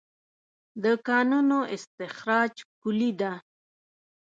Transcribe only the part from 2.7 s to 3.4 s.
کلي ده؟